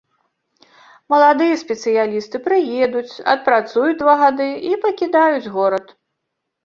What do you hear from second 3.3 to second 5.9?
адпрацуюць два гады і пакідаюць горад.